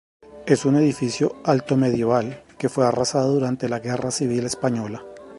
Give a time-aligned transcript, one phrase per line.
[0.47, 5.05] Es un edificio altomedieval, que fue arrasado durante la Guerra Civil Española.